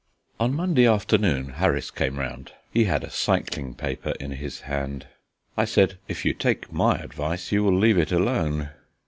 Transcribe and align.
On 0.39 0.55
Monday 0.55 0.87
afternoon 0.87 1.49
Harris 1.49 1.91
came 1.91 2.17
round; 2.17 2.53
he 2.71 2.85
had 2.85 3.03
a 3.03 3.11
cycling 3.11 3.75
paper 3.75 4.15
in 4.19 4.31
his 4.31 4.61
hand. 4.61 5.05
I 5.55 5.65
said: 5.65 5.99
"If 6.07 6.25
you 6.25 6.33
take 6.33 6.73
my 6.73 6.95
advice, 6.97 7.51
you 7.51 7.63
will 7.63 7.77
leave 7.77 7.99
it 7.99 8.11
alone." 8.11 8.71